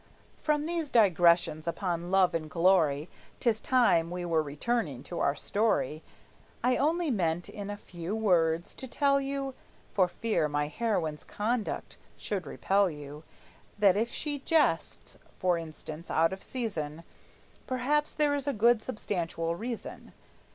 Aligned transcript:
From 0.39 0.63
these 0.63 0.89
digressions 0.89 1.67
upon 1.67 2.09
love 2.09 2.33
and 2.33 2.49
glory, 2.49 3.07
'Tis 3.39 3.59
time 3.59 4.09
we 4.09 4.25
were 4.25 4.41
returning 4.41 5.03
to 5.03 5.19
our 5.19 5.35
story. 5.35 6.01
I 6.63 6.75
only 6.75 7.11
meant, 7.11 7.47
in 7.49 7.69
a 7.69 7.77
few 7.77 8.15
words, 8.15 8.73
to 8.73 8.87
tell 8.87 9.21
you 9.21 9.53
(For 9.93 10.07
fear 10.07 10.49
my 10.49 10.69
heroine's 10.69 11.23
conduct 11.23 11.97
should 12.17 12.47
repel 12.47 12.89
you) 12.89 13.23
That 13.77 13.95
if 13.95 14.09
she 14.09 14.39
jests, 14.39 15.19
for 15.37 15.55
instance, 15.59 16.09
out 16.09 16.33
of 16.33 16.41
season, 16.41 17.03
Perhaps 17.67 18.15
there 18.15 18.33
is 18.33 18.47
a 18.47 18.53
good 18.53 18.81
substantial 18.81 19.53
reason. 19.55 20.13